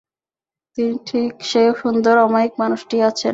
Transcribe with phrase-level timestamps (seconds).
[0.77, 3.29] তিনি ঠিক সেই সুন্দর অমায়িক মানুষটিই আছেন।